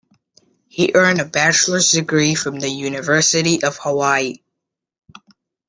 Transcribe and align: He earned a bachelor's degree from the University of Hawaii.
He 0.67 0.93
earned 0.95 1.21
a 1.21 1.25
bachelor's 1.25 1.91
degree 1.91 2.33
from 2.33 2.59
the 2.59 2.67
University 2.69 3.61
of 3.61 3.77
Hawaii. 3.77 4.37